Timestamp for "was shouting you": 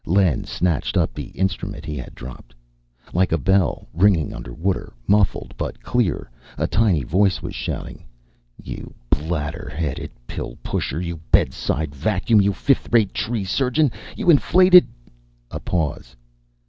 7.43-8.93